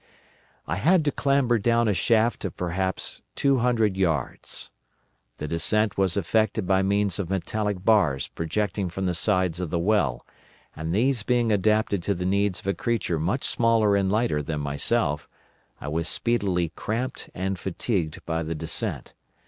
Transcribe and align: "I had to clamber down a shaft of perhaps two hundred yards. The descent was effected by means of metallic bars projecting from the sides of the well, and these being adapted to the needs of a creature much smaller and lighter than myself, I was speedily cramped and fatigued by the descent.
"I 0.65 0.77
had 0.77 1.05
to 1.05 1.11
clamber 1.11 1.59
down 1.59 1.87
a 1.87 1.93
shaft 1.93 2.43
of 2.43 2.57
perhaps 2.57 3.21
two 3.35 3.59
hundred 3.59 3.95
yards. 3.95 4.71
The 5.37 5.47
descent 5.47 5.95
was 5.95 6.17
effected 6.17 6.65
by 6.65 6.81
means 6.81 7.19
of 7.19 7.29
metallic 7.29 7.85
bars 7.85 8.27
projecting 8.29 8.89
from 8.89 9.05
the 9.05 9.13
sides 9.13 9.59
of 9.59 9.69
the 9.69 9.77
well, 9.77 10.25
and 10.75 10.91
these 10.91 11.21
being 11.21 11.51
adapted 11.51 12.01
to 12.01 12.15
the 12.15 12.25
needs 12.25 12.61
of 12.61 12.65
a 12.65 12.73
creature 12.73 13.19
much 13.19 13.43
smaller 13.43 13.95
and 13.95 14.11
lighter 14.11 14.41
than 14.41 14.59
myself, 14.59 15.29
I 15.79 15.87
was 15.87 16.07
speedily 16.07 16.69
cramped 16.69 17.29
and 17.35 17.59
fatigued 17.59 18.25
by 18.25 18.41
the 18.41 18.55
descent. 18.55 19.13